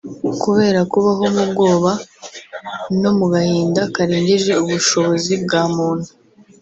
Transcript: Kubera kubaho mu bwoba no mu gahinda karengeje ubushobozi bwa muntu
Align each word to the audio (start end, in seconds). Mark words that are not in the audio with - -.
Kubera 0.43 0.79
kubaho 0.91 1.23
mu 1.35 1.43
bwoba 1.51 1.91
no 3.01 3.11
mu 3.17 3.25
gahinda 3.33 3.81
karengeje 3.95 4.51
ubushobozi 4.63 5.33
bwa 5.43 5.61
muntu 5.75 6.09